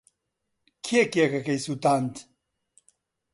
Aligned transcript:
کێ 0.85 1.01
کێکەکەی 1.13 1.63
سووتاند؟ 1.65 2.15